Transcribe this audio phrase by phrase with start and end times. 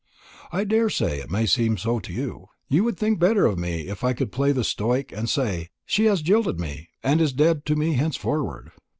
[0.51, 2.47] "I daresay it may seem so to you.
[2.67, 6.05] You would think better of me if I could play the stoic, and say, 'She
[6.05, 8.71] has jilted me, and is dead to me henceforward.'